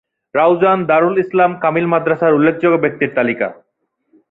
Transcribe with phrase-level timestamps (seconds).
[0.35, 3.47] রাউজান দারুল ইসলাম কামিল মাদ্রাসার উল্লেখযোগ্য ব্যক্তির তালিকা